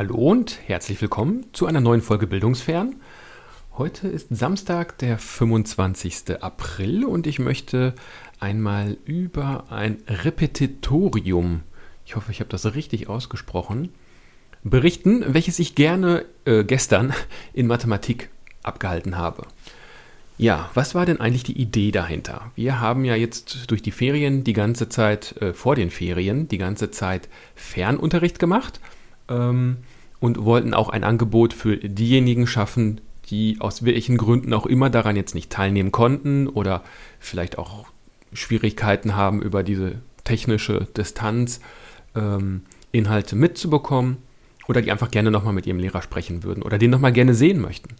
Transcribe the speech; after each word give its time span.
Hallo 0.00 0.14
und 0.14 0.58
herzlich 0.64 1.02
willkommen 1.02 1.44
zu 1.52 1.66
einer 1.66 1.82
neuen 1.82 2.00
Folge 2.00 2.26
Bildungsfern. 2.26 2.96
Heute 3.76 4.08
ist 4.08 4.28
Samstag, 4.30 4.96
der 4.96 5.18
25. 5.18 6.40
April 6.40 7.04
und 7.04 7.26
ich 7.26 7.38
möchte 7.38 7.94
einmal 8.38 8.96
über 9.04 9.64
ein 9.68 9.98
Repetitorium, 10.08 11.60
ich 12.06 12.16
hoffe, 12.16 12.32
ich 12.32 12.40
habe 12.40 12.48
das 12.48 12.74
richtig 12.74 13.10
ausgesprochen, 13.10 13.90
berichten, 14.64 15.22
welches 15.34 15.58
ich 15.58 15.74
gerne 15.74 16.24
äh, 16.46 16.64
gestern 16.64 17.12
in 17.52 17.66
Mathematik 17.66 18.30
abgehalten 18.62 19.18
habe. 19.18 19.42
Ja, 20.38 20.70
was 20.72 20.94
war 20.94 21.04
denn 21.04 21.20
eigentlich 21.20 21.44
die 21.44 21.60
Idee 21.60 21.90
dahinter? 21.90 22.50
Wir 22.54 22.80
haben 22.80 23.04
ja 23.04 23.16
jetzt 23.16 23.70
durch 23.70 23.82
die 23.82 23.90
Ferien 23.90 24.44
die 24.44 24.54
ganze 24.54 24.88
Zeit, 24.88 25.36
äh, 25.42 25.52
vor 25.52 25.74
den 25.74 25.90
Ferien, 25.90 26.48
die 26.48 26.56
ganze 26.56 26.90
Zeit 26.90 27.28
Fernunterricht 27.54 28.38
gemacht 28.38 28.80
ähm, 29.30 29.78
und 30.20 30.44
wollten 30.44 30.74
auch 30.74 30.90
ein 30.90 31.04
Angebot 31.04 31.52
für 31.52 31.76
diejenigen 31.76 32.46
schaffen, 32.46 33.00
die 33.30 33.56
aus 33.60 33.84
welchen 33.84 34.16
Gründen 34.16 34.52
auch 34.52 34.66
immer 34.66 34.90
daran 34.90 35.16
jetzt 35.16 35.34
nicht 35.34 35.50
teilnehmen 35.50 35.92
konnten 35.92 36.46
oder 36.46 36.82
vielleicht 37.18 37.58
auch 37.58 37.86
Schwierigkeiten 38.32 39.16
haben, 39.16 39.42
über 39.42 39.62
diese 39.62 39.96
technische 40.24 40.86
Distanz 40.96 41.60
ähm, 42.14 42.62
Inhalte 42.92 43.36
mitzubekommen 43.36 44.18
oder 44.68 44.82
die 44.82 44.92
einfach 44.92 45.10
gerne 45.10 45.30
nochmal 45.30 45.52
mit 45.52 45.66
ihrem 45.66 45.78
Lehrer 45.78 46.02
sprechen 46.02 46.42
würden 46.42 46.62
oder 46.62 46.78
den 46.78 46.90
nochmal 46.90 47.12
gerne 47.12 47.34
sehen 47.34 47.60
möchten. 47.60 47.96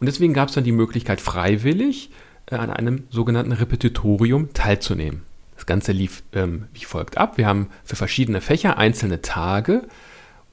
Und 0.00 0.06
deswegen 0.06 0.34
gab 0.34 0.48
es 0.48 0.54
dann 0.54 0.64
die 0.64 0.72
Möglichkeit, 0.72 1.20
freiwillig 1.20 2.10
äh, 2.46 2.56
an 2.56 2.70
einem 2.70 3.04
sogenannten 3.10 3.52
Repetitorium 3.52 4.52
teilzunehmen. 4.52 5.22
Das 5.56 5.66
Ganze 5.66 5.92
lief 5.92 6.22
ähm, 6.32 6.66
wie 6.72 6.84
folgt 6.84 7.16
ab. 7.16 7.38
Wir 7.38 7.46
haben 7.46 7.68
für 7.84 7.96
verschiedene 7.96 8.40
Fächer 8.40 8.76
einzelne 8.76 9.22
Tage 9.22 9.86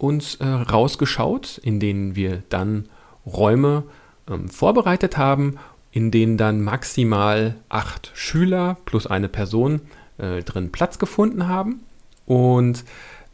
uns 0.01 0.35
äh, 0.35 0.45
rausgeschaut, 0.45 1.59
in 1.59 1.79
denen 1.79 2.15
wir 2.15 2.41
dann 2.49 2.89
Räume 3.25 3.83
ähm, 4.29 4.49
vorbereitet 4.49 5.17
haben, 5.17 5.57
in 5.91 6.09
denen 6.09 6.37
dann 6.37 6.61
maximal 6.61 7.55
acht 7.69 8.11
Schüler 8.15 8.77
plus 8.85 9.05
eine 9.05 9.29
Person 9.29 9.81
äh, 10.17 10.41
drin 10.41 10.71
Platz 10.71 10.97
gefunden 10.97 11.47
haben. 11.47 11.81
Und 12.25 12.83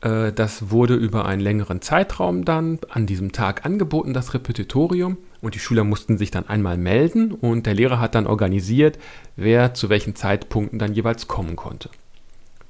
äh, 0.01 0.33
das 0.33 0.69
wurde 0.69 0.95
über 0.95 1.25
einen 1.25 1.41
längeren 1.41 1.81
Zeitraum 1.81 2.43
dann 2.43 2.79
an 2.89 3.05
diesem 3.05 3.31
Tag 3.31 3.65
angeboten, 3.65 4.13
das 4.13 4.33
Repetitorium. 4.33 5.17
Und 5.39 5.55
die 5.55 5.59
Schüler 5.59 5.85
mussten 5.85 6.17
sich 6.17 6.31
dann 6.31 6.49
einmal 6.49 6.77
melden 6.77 7.31
und 7.31 7.65
der 7.65 7.75
Lehrer 7.75 7.99
hat 7.99 8.15
dann 8.15 8.27
organisiert, 8.27 8.97
wer 9.35 9.73
zu 9.73 9.87
welchen 9.87 10.15
Zeitpunkten 10.15 10.79
dann 10.79 10.93
jeweils 10.93 11.27
kommen 11.27 11.55
konnte. 11.55 11.89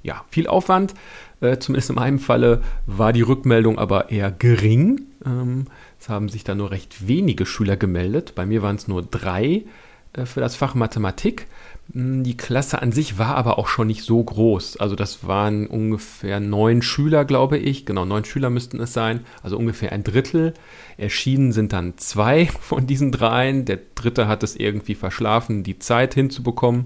Ja, 0.03 0.23
viel 0.29 0.47
Aufwand. 0.47 0.93
Äh, 1.41 1.57
zumindest 1.57 1.89
in 1.89 1.95
meinem 1.95 2.19
Falle 2.19 2.61
war 2.85 3.13
die 3.13 3.21
Rückmeldung 3.21 3.77
aber 3.77 4.09
eher 4.09 4.31
gering. 4.31 5.01
Ähm, 5.25 5.65
es 5.99 6.09
haben 6.09 6.29
sich 6.29 6.43
da 6.43 6.55
nur 6.55 6.71
recht 6.71 7.07
wenige 7.07 7.45
Schüler 7.45 7.77
gemeldet. 7.77 8.33
Bei 8.35 8.45
mir 8.45 8.61
waren 8.61 8.75
es 8.75 8.87
nur 8.87 9.03
drei 9.03 9.65
äh, 10.13 10.25
für 10.25 10.39
das 10.39 10.55
Fach 10.55 10.75
Mathematik. 10.75 11.47
Hm, 11.93 12.23
die 12.23 12.37
Klasse 12.37 12.81
an 12.81 12.91
sich 12.91 13.17
war 13.17 13.35
aber 13.35 13.57
auch 13.59 13.67
schon 13.67 13.87
nicht 13.87 14.03
so 14.03 14.23
groß. 14.23 14.77
Also 14.77 14.95
das 14.95 15.27
waren 15.27 15.67
ungefähr 15.67 16.39
neun 16.39 16.81
Schüler, 16.81 17.25
glaube 17.25 17.57
ich. 17.57 17.85
Genau, 17.85 18.05
neun 18.05 18.25
Schüler 18.25 18.49
müssten 18.49 18.79
es 18.79 18.93
sein. 18.93 19.21
Also 19.43 19.57
ungefähr 19.57 19.91
ein 19.91 20.03
Drittel. 20.03 20.53
Erschienen 20.97 21.51
sind 21.51 21.73
dann 21.73 21.97
zwei 21.97 22.45
von 22.61 22.87
diesen 22.87 23.11
dreien. 23.11 23.65
Der 23.65 23.79
dritte 23.95 24.27
hat 24.27 24.43
es 24.43 24.55
irgendwie 24.55 24.95
verschlafen, 24.95 25.63
die 25.63 25.79
Zeit 25.79 26.13
hinzubekommen. 26.13 26.85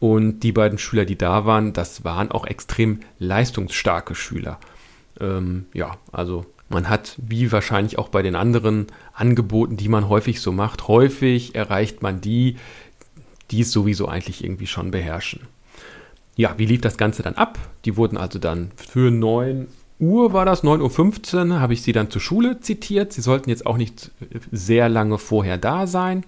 Und 0.00 0.40
die 0.40 0.52
beiden 0.52 0.78
Schüler, 0.78 1.04
die 1.04 1.18
da 1.18 1.44
waren, 1.44 1.72
das 1.72 2.04
waren 2.04 2.30
auch 2.30 2.46
extrem 2.46 3.00
leistungsstarke 3.18 4.14
Schüler. 4.14 4.58
Ähm, 5.20 5.66
ja, 5.72 5.96
also 6.12 6.46
man 6.68 6.88
hat, 6.88 7.16
wie 7.18 7.50
wahrscheinlich 7.50 7.98
auch 7.98 8.08
bei 8.08 8.22
den 8.22 8.36
anderen 8.36 8.86
Angeboten, 9.14 9.76
die 9.76 9.88
man 9.88 10.08
häufig 10.08 10.40
so 10.40 10.52
macht, 10.52 10.86
häufig 10.86 11.54
erreicht 11.54 12.02
man 12.02 12.20
die, 12.20 12.56
die 13.50 13.62
es 13.62 13.72
sowieso 13.72 14.06
eigentlich 14.06 14.44
irgendwie 14.44 14.66
schon 14.66 14.90
beherrschen. 14.90 15.40
Ja, 16.36 16.54
wie 16.58 16.66
lief 16.66 16.80
das 16.80 16.96
Ganze 16.96 17.22
dann 17.22 17.34
ab? 17.34 17.58
Die 17.84 17.96
wurden 17.96 18.16
also 18.16 18.38
dann 18.38 18.70
für 18.76 19.10
9 19.10 19.66
Uhr 19.98 20.32
war 20.32 20.44
das, 20.44 20.62
9.15 20.62 21.50
Uhr, 21.50 21.60
habe 21.60 21.72
ich 21.72 21.82
sie 21.82 21.92
dann 21.92 22.10
zur 22.10 22.20
Schule 22.20 22.60
zitiert. 22.60 23.12
Sie 23.12 23.20
sollten 23.20 23.50
jetzt 23.50 23.66
auch 23.66 23.76
nicht 23.76 24.12
sehr 24.52 24.88
lange 24.88 25.18
vorher 25.18 25.58
da 25.58 25.88
sein. 25.88 26.24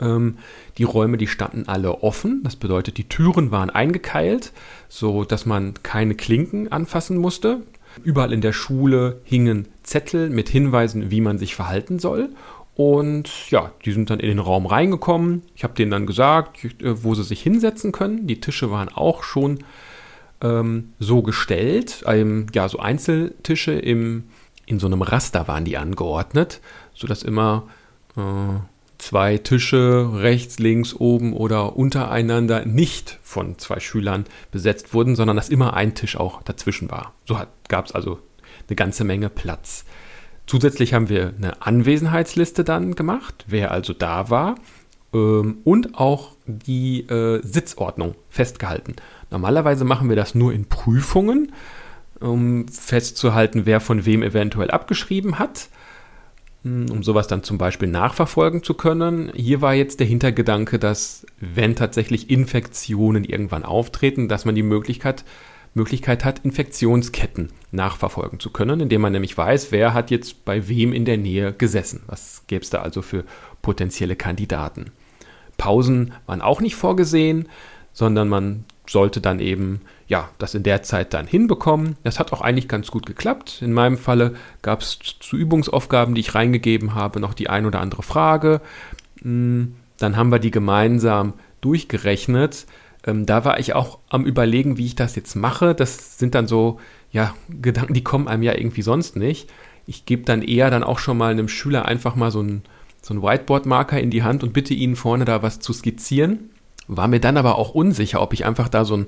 Ähm, 0.00 0.38
die 0.78 0.84
Räume, 0.84 1.16
die 1.16 1.26
standen 1.26 1.68
alle 1.68 2.02
offen. 2.02 2.42
Das 2.42 2.56
bedeutet, 2.56 2.96
die 2.96 3.08
Türen 3.08 3.50
waren 3.50 3.70
eingekeilt, 3.70 4.52
so 4.88 5.24
dass 5.24 5.46
man 5.46 5.74
keine 5.82 6.14
Klinken 6.14 6.72
anfassen 6.72 7.18
musste. 7.18 7.62
Überall 8.04 8.32
in 8.32 8.40
der 8.40 8.52
Schule 8.52 9.20
hingen 9.24 9.68
Zettel 9.82 10.30
mit 10.30 10.48
Hinweisen, 10.48 11.10
wie 11.10 11.20
man 11.20 11.38
sich 11.38 11.54
verhalten 11.54 11.98
soll. 11.98 12.30
Und 12.74 13.50
ja, 13.50 13.72
die 13.84 13.92
sind 13.92 14.10
dann 14.10 14.20
in 14.20 14.28
den 14.28 14.38
Raum 14.38 14.66
reingekommen. 14.66 15.42
Ich 15.54 15.64
habe 15.64 15.74
denen 15.74 15.90
dann 15.90 16.06
gesagt, 16.06 16.64
äh, 16.64 17.04
wo 17.04 17.14
sie 17.14 17.24
sich 17.24 17.42
hinsetzen 17.42 17.92
können. 17.92 18.26
Die 18.26 18.40
Tische 18.40 18.70
waren 18.70 18.88
auch 18.88 19.22
schon 19.22 19.58
ähm, 20.40 20.92
so 20.98 21.22
gestellt. 21.22 22.04
Ähm, 22.06 22.46
ja, 22.54 22.68
so 22.68 22.78
Einzeltische 22.78 23.72
im, 23.72 24.24
in 24.66 24.78
so 24.78 24.86
einem 24.86 25.02
Raster 25.02 25.46
waren 25.48 25.64
die 25.64 25.76
angeordnet, 25.76 26.60
sodass 26.94 27.22
immer 27.22 27.64
äh, 28.16 28.60
zwei 29.00 29.38
Tische 29.38 30.10
rechts, 30.14 30.58
links, 30.58 30.94
oben 30.94 31.32
oder 31.32 31.76
untereinander 31.76 32.64
nicht 32.64 33.18
von 33.22 33.58
zwei 33.58 33.80
Schülern 33.80 34.26
besetzt 34.52 34.94
wurden, 34.94 35.16
sondern 35.16 35.36
dass 35.36 35.48
immer 35.48 35.74
ein 35.74 35.94
Tisch 35.94 36.16
auch 36.16 36.42
dazwischen 36.42 36.90
war. 36.90 37.14
So 37.24 37.38
gab 37.68 37.86
es 37.86 37.92
also 37.92 38.18
eine 38.68 38.76
ganze 38.76 39.04
Menge 39.04 39.30
Platz. 39.30 39.84
Zusätzlich 40.46 40.94
haben 40.94 41.08
wir 41.08 41.32
eine 41.36 41.62
Anwesenheitsliste 41.62 42.64
dann 42.64 42.94
gemacht, 42.94 43.44
wer 43.46 43.70
also 43.70 43.92
da 43.92 44.30
war 44.30 44.56
ähm, 45.14 45.58
und 45.64 45.94
auch 45.98 46.32
die 46.46 47.08
äh, 47.08 47.40
Sitzordnung 47.42 48.14
festgehalten. 48.28 48.96
Normalerweise 49.30 49.84
machen 49.84 50.08
wir 50.08 50.16
das 50.16 50.34
nur 50.34 50.52
in 50.52 50.66
Prüfungen, 50.66 51.52
um 52.20 52.68
festzuhalten, 52.68 53.64
wer 53.64 53.80
von 53.80 54.04
wem 54.04 54.22
eventuell 54.22 54.70
abgeschrieben 54.70 55.38
hat, 55.38 55.68
um 56.62 57.02
sowas 57.02 57.26
dann 57.26 57.42
zum 57.42 57.58
Beispiel 57.58 57.88
nachverfolgen 57.88 58.62
zu 58.62 58.74
können. 58.74 59.32
Hier 59.34 59.62
war 59.62 59.74
jetzt 59.74 60.00
der 60.00 60.06
Hintergedanke, 60.06 60.78
dass 60.78 61.26
wenn 61.40 61.74
tatsächlich 61.74 62.30
Infektionen 62.30 63.24
irgendwann 63.24 63.64
auftreten, 63.64 64.28
dass 64.28 64.44
man 64.44 64.54
die 64.54 64.62
Möglichkeit 64.62 65.24
Möglichkeit 65.72 66.24
hat, 66.24 66.40
Infektionsketten 66.40 67.50
nachverfolgen 67.70 68.40
zu 68.40 68.50
können, 68.50 68.80
indem 68.80 69.02
man 69.02 69.12
nämlich 69.12 69.38
weiß, 69.38 69.70
wer 69.70 69.94
hat 69.94 70.10
jetzt 70.10 70.44
bei 70.44 70.68
wem 70.68 70.92
in 70.92 71.04
der 71.04 71.16
Nähe 71.16 71.52
gesessen. 71.52 72.02
Was 72.08 72.42
gäbe 72.48 72.62
es 72.62 72.70
da 72.70 72.82
also 72.82 73.02
für 73.02 73.24
potenzielle 73.62 74.16
Kandidaten? 74.16 74.90
Pausen 75.58 76.12
waren 76.26 76.42
auch 76.42 76.60
nicht 76.60 76.74
vorgesehen, 76.74 77.48
sondern 77.92 78.28
man 78.28 78.64
sollte 78.86 79.20
dann 79.20 79.38
eben 79.38 79.82
ja 80.08 80.28
das 80.38 80.54
in 80.54 80.62
der 80.62 80.82
Zeit 80.82 81.14
dann 81.14 81.26
hinbekommen. 81.26 81.96
Das 82.02 82.18
hat 82.18 82.32
auch 82.32 82.40
eigentlich 82.40 82.68
ganz 82.68 82.90
gut 82.90 83.06
geklappt. 83.06 83.62
In 83.62 83.72
meinem 83.72 83.98
Falle 83.98 84.34
gab 84.62 84.80
es 84.80 84.98
zu 85.20 85.36
Übungsaufgaben, 85.36 86.14
die 86.14 86.22
ich 86.22 86.34
reingegeben 86.34 86.94
habe, 86.94 87.20
noch 87.20 87.34
die 87.34 87.48
ein 87.48 87.66
oder 87.66 87.80
andere 87.80 88.02
Frage. 88.02 88.60
Hm, 89.22 89.76
dann 89.98 90.16
haben 90.16 90.32
wir 90.32 90.38
die 90.38 90.50
gemeinsam 90.50 91.34
durchgerechnet 91.60 92.66
ähm, 93.06 93.26
da 93.26 93.44
war 93.44 93.58
ich 93.58 93.74
auch 93.74 93.98
am 94.08 94.24
Überlegen, 94.24 94.76
wie 94.76 94.86
ich 94.86 94.94
das 94.94 95.16
jetzt 95.16 95.34
mache. 95.34 95.74
Das 95.74 96.18
sind 96.18 96.34
dann 96.34 96.46
so, 96.46 96.80
ja, 97.12 97.34
Gedanken, 97.48 97.94
die 97.94 98.04
kommen 98.04 98.28
einem 98.28 98.42
ja 98.42 98.54
irgendwie 98.54 98.82
sonst 98.82 99.16
nicht. 99.16 99.50
Ich 99.86 100.04
gebe 100.06 100.22
dann 100.24 100.42
eher 100.42 100.70
dann 100.70 100.84
auch 100.84 100.98
schon 100.98 101.18
mal 101.18 101.30
einem 101.30 101.48
Schüler 101.48 101.86
einfach 101.86 102.14
mal 102.14 102.30
so 102.30 102.40
einen 102.40 102.62
so 103.02 103.22
Whiteboard-Marker 103.22 103.98
in 103.98 104.10
die 104.10 104.22
Hand 104.22 104.42
und 104.42 104.52
bitte 104.52 104.74
ihn 104.74 104.96
vorne 104.96 105.24
da 105.24 105.42
was 105.42 105.60
zu 105.60 105.72
skizzieren. 105.72 106.50
War 106.88 107.08
mir 107.08 107.20
dann 107.20 107.36
aber 107.36 107.56
auch 107.56 107.74
unsicher, 107.74 108.20
ob 108.20 108.32
ich 108.32 108.44
einfach 108.44 108.68
da 108.68 108.84
so 108.84 108.96
ein, 108.96 109.06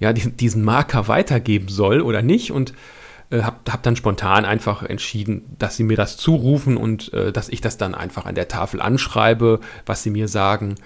ja, 0.00 0.12
diesen 0.12 0.64
Marker 0.64 1.08
weitergeben 1.08 1.68
soll 1.68 2.00
oder 2.00 2.22
nicht 2.22 2.50
und 2.50 2.72
äh, 3.30 3.42
habe 3.42 3.56
hab 3.70 3.82
dann 3.82 3.96
spontan 3.96 4.44
einfach 4.44 4.82
entschieden, 4.82 5.44
dass 5.58 5.76
sie 5.76 5.84
mir 5.84 5.96
das 5.96 6.16
zurufen 6.16 6.76
und 6.76 7.12
äh, 7.12 7.32
dass 7.32 7.48
ich 7.48 7.60
das 7.60 7.76
dann 7.76 7.94
einfach 7.94 8.26
an 8.26 8.34
der 8.34 8.48
Tafel 8.48 8.80
anschreibe, 8.80 9.60
was 9.86 10.02
sie 10.02 10.10
mir 10.10 10.28
sagen. 10.28 10.76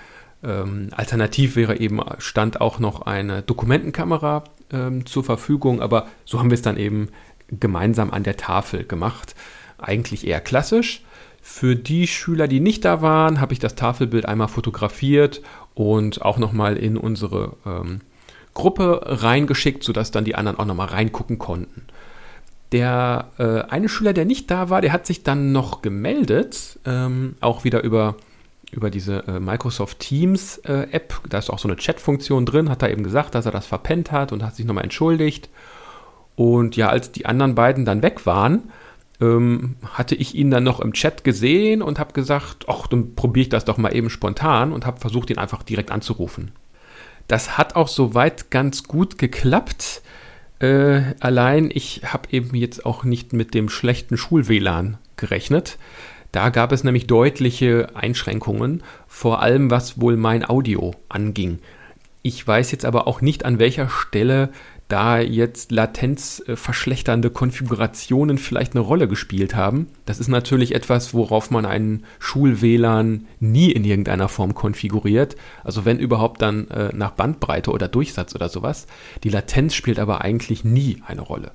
Ähm, 0.42 0.90
alternativ 0.92 1.56
wäre 1.56 1.78
eben, 1.78 2.00
stand 2.18 2.60
auch 2.60 2.78
noch 2.78 3.02
eine 3.02 3.42
Dokumentenkamera 3.42 4.44
ähm, 4.72 5.04
zur 5.04 5.24
Verfügung, 5.24 5.80
aber 5.80 6.06
so 6.24 6.38
haben 6.38 6.50
wir 6.50 6.54
es 6.54 6.62
dann 6.62 6.76
eben 6.76 7.08
gemeinsam 7.48 8.10
an 8.10 8.22
der 8.22 8.36
Tafel 8.36 8.84
gemacht. 8.84 9.34
Eigentlich 9.78 10.26
eher 10.26 10.40
klassisch. 10.40 11.02
Für 11.50 11.74
die 11.74 12.06
Schüler, 12.06 12.46
die 12.46 12.60
nicht 12.60 12.84
da 12.84 13.00
waren, 13.00 13.40
habe 13.40 13.54
ich 13.54 13.58
das 13.58 13.74
Tafelbild 13.74 14.26
einmal 14.26 14.48
fotografiert 14.48 15.40
und 15.74 16.20
auch 16.22 16.36
nochmal 16.36 16.76
in 16.76 16.98
unsere 16.98 17.56
ähm, 17.64 18.02
Gruppe 18.52 19.00
reingeschickt, 19.02 19.82
sodass 19.82 20.10
dann 20.10 20.26
die 20.26 20.34
anderen 20.34 20.58
auch 20.58 20.66
nochmal 20.66 20.88
reingucken 20.88 21.38
konnten. 21.38 21.86
Der 22.70 23.30
äh, 23.38 23.62
eine 23.62 23.88
Schüler, 23.88 24.12
der 24.12 24.26
nicht 24.26 24.50
da 24.50 24.68
war, 24.68 24.82
der 24.82 24.92
hat 24.92 25.06
sich 25.06 25.24
dann 25.24 25.50
noch 25.50 25.80
gemeldet, 25.82 26.78
ähm, 26.84 27.34
auch 27.40 27.64
wieder 27.64 27.82
über 27.82 28.16
über 28.70 28.90
diese 28.90 29.26
äh, 29.26 29.40
Microsoft 29.40 30.00
Teams 30.00 30.58
äh, 30.58 30.86
App, 30.92 31.18
da 31.28 31.38
ist 31.38 31.48
auch 31.48 31.58
so 31.58 31.66
eine 31.66 31.78
Chat-Funktion 31.78 32.44
drin, 32.44 32.68
hat 32.68 32.82
er 32.82 32.90
eben 32.90 33.02
gesagt, 33.02 33.34
dass 33.34 33.46
er 33.46 33.52
das 33.52 33.66
verpennt 33.66 34.12
hat 34.12 34.32
und 34.32 34.44
hat 34.44 34.54
sich 34.54 34.66
nochmal 34.66 34.84
entschuldigt. 34.84 35.48
Und 36.36 36.76
ja, 36.76 36.90
als 36.90 37.10
die 37.10 37.24
anderen 37.24 37.54
beiden 37.54 37.86
dann 37.86 38.02
weg 38.02 38.26
waren, 38.26 38.70
ähm, 39.20 39.76
hatte 39.92 40.14
ich 40.14 40.34
ihn 40.34 40.50
dann 40.50 40.64
noch 40.64 40.80
im 40.80 40.92
Chat 40.92 41.24
gesehen 41.24 41.82
und 41.82 41.98
habe 41.98 42.12
gesagt, 42.12 42.66
ach, 42.68 42.86
dann 42.86 43.14
probiere 43.14 43.42
ich 43.42 43.48
das 43.48 43.64
doch 43.64 43.78
mal 43.78 43.94
eben 43.94 44.10
spontan 44.10 44.72
und 44.72 44.86
habe 44.86 45.00
versucht, 45.00 45.30
ihn 45.30 45.38
einfach 45.38 45.62
direkt 45.62 45.90
anzurufen. 45.90 46.52
Das 47.26 47.58
hat 47.58 47.76
auch 47.76 47.88
soweit 47.88 48.50
ganz 48.50 48.84
gut 48.84 49.18
geklappt. 49.18 50.02
Äh, 50.60 51.14
allein 51.20 51.70
ich 51.72 52.02
habe 52.04 52.28
eben 52.30 52.54
jetzt 52.54 52.86
auch 52.86 53.04
nicht 53.04 53.32
mit 53.32 53.54
dem 53.54 53.68
schlechten 53.68 54.16
Schul-WLAN 54.16 54.98
gerechnet. 55.16 55.78
Da 56.32 56.50
gab 56.50 56.72
es 56.72 56.84
nämlich 56.84 57.06
deutliche 57.06 57.88
Einschränkungen, 57.94 58.82
vor 59.06 59.42
allem 59.42 59.70
was 59.70 60.00
wohl 60.00 60.16
mein 60.16 60.48
Audio 60.48 60.94
anging. 61.08 61.58
Ich 62.22 62.46
weiß 62.46 62.72
jetzt 62.72 62.84
aber 62.84 63.06
auch 63.06 63.20
nicht, 63.20 63.44
an 63.44 63.58
welcher 63.58 63.88
Stelle 63.88 64.50
da 64.88 65.20
jetzt 65.20 65.70
latenzverschlechternde 65.70 67.30
Konfigurationen 67.30 68.38
vielleicht 68.38 68.74
eine 68.74 68.80
Rolle 68.80 69.06
gespielt 69.06 69.54
haben. 69.54 69.88
Das 70.06 70.18
ist 70.18 70.28
natürlich 70.28 70.74
etwas, 70.74 71.12
worauf 71.12 71.50
man 71.50 71.66
einen 71.66 72.04
Schul-WLAN 72.18 73.26
nie 73.38 73.70
in 73.70 73.84
irgendeiner 73.84 74.28
Form 74.28 74.54
konfiguriert. 74.54 75.36
Also 75.62 75.84
wenn 75.84 75.98
überhaupt 75.98 76.40
dann 76.40 76.68
äh, 76.68 76.90
nach 76.94 77.10
Bandbreite 77.10 77.70
oder 77.70 77.88
Durchsatz 77.88 78.34
oder 78.34 78.48
sowas. 78.48 78.86
Die 79.24 79.28
Latenz 79.28 79.74
spielt 79.74 79.98
aber 79.98 80.22
eigentlich 80.22 80.64
nie 80.64 81.02
eine 81.06 81.20
Rolle. 81.20 81.52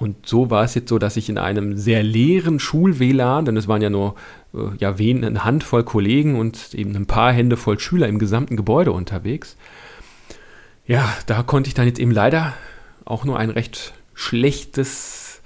Und 0.00 0.26
so 0.26 0.48
war 0.48 0.64
es 0.64 0.74
jetzt 0.74 0.88
so, 0.88 0.98
dass 0.98 1.18
ich 1.18 1.28
in 1.28 1.36
einem 1.36 1.76
sehr 1.76 2.02
leeren 2.02 2.58
Schul-WLAN, 2.58 3.44
denn 3.44 3.56
es 3.56 3.68
waren 3.68 3.82
ja 3.82 3.90
nur 3.90 4.14
äh, 4.54 4.58
ja, 4.78 4.98
wen, 4.98 5.24
eine 5.24 5.44
Handvoll 5.44 5.84
Kollegen 5.84 6.36
und 6.36 6.74
eben 6.74 6.96
ein 6.96 7.06
paar 7.06 7.32
Hände 7.32 7.56
voll 7.56 7.78
Schüler 7.78 8.08
im 8.08 8.18
gesamten 8.18 8.56
Gebäude 8.56 8.92
unterwegs, 8.92 9.56
ja, 10.90 11.14
da 11.26 11.44
konnte 11.44 11.68
ich 11.68 11.74
dann 11.74 11.86
jetzt 11.86 12.00
eben 12.00 12.10
leider 12.10 12.52
auch 13.04 13.24
nur 13.24 13.38
ein 13.38 13.50
recht 13.50 13.94
schlechtes 14.12 15.40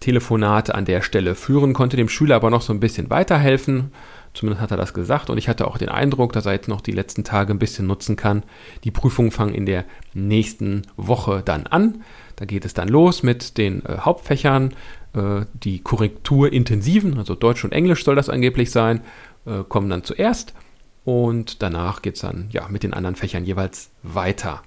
Telefonat 0.00 0.74
an 0.74 0.86
der 0.86 1.02
Stelle 1.02 1.34
führen, 1.34 1.74
konnte 1.74 1.98
dem 1.98 2.08
Schüler 2.08 2.36
aber 2.36 2.48
noch 2.48 2.62
so 2.62 2.72
ein 2.72 2.80
bisschen 2.80 3.10
weiterhelfen. 3.10 3.92
Zumindest 4.32 4.62
hat 4.62 4.70
er 4.70 4.78
das 4.78 4.94
gesagt 4.94 5.28
und 5.28 5.36
ich 5.36 5.50
hatte 5.50 5.66
auch 5.66 5.76
den 5.76 5.90
Eindruck, 5.90 6.32
dass 6.32 6.46
er 6.46 6.52
jetzt 6.52 6.68
noch 6.68 6.80
die 6.80 6.92
letzten 6.92 7.24
Tage 7.24 7.52
ein 7.52 7.58
bisschen 7.58 7.86
nutzen 7.86 8.16
kann. 8.16 8.42
Die 8.84 8.90
Prüfungen 8.90 9.32
fangen 9.32 9.54
in 9.54 9.66
der 9.66 9.84
nächsten 10.14 10.82
Woche 10.96 11.42
dann 11.44 11.66
an. 11.66 12.02
Da 12.36 12.46
geht 12.46 12.64
es 12.64 12.72
dann 12.72 12.88
los 12.88 13.22
mit 13.22 13.58
den 13.58 13.84
äh, 13.84 13.98
Hauptfächern, 13.98 14.72
äh, 15.12 15.44
die 15.52 15.80
Korrekturintensiven, 15.80 17.18
also 17.18 17.34
Deutsch 17.34 17.64
und 17.64 17.72
Englisch 17.72 18.02
soll 18.02 18.14
das 18.14 18.30
angeblich 18.30 18.70
sein, 18.70 19.02
äh, 19.44 19.62
kommen 19.68 19.90
dann 19.90 20.04
zuerst 20.04 20.54
und 21.04 21.62
danach 21.62 22.00
geht 22.00 22.14
es 22.14 22.22
dann 22.22 22.48
ja 22.50 22.66
mit 22.68 22.82
den 22.82 22.94
anderen 22.94 23.14
Fächern 23.14 23.44
jeweils 23.44 23.90
weiter. 24.02 24.62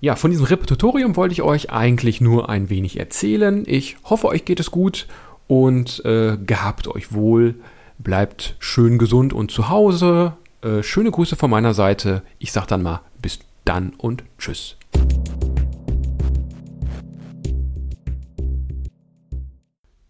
Ja, 0.00 0.16
von 0.16 0.30
diesem 0.30 0.46
Repetitorium 0.46 1.14
wollte 1.16 1.32
ich 1.32 1.42
euch 1.42 1.70
eigentlich 1.70 2.22
nur 2.22 2.48
ein 2.48 2.70
wenig 2.70 2.98
erzählen. 2.98 3.64
Ich 3.66 3.98
hoffe, 4.04 4.28
euch 4.28 4.46
geht 4.46 4.58
es 4.58 4.70
gut 4.70 5.06
und 5.46 6.02
äh, 6.06 6.38
gehabt 6.38 6.88
euch 6.88 7.12
wohl. 7.12 7.56
Bleibt 7.98 8.56
schön 8.60 8.96
gesund 8.96 9.34
und 9.34 9.50
zu 9.50 9.68
Hause. 9.68 10.32
Äh, 10.62 10.82
schöne 10.82 11.10
Grüße 11.10 11.36
von 11.36 11.50
meiner 11.50 11.74
Seite. 11.74 12.22
Ich 12.38 12.52
sag 12.52 12.66
dann 12.66 12.82
mal 12.82 13.02
bis 13.20 13.40
dann 13.66 13.92
und 13.98 14.24
tschüss. 14.38 14.76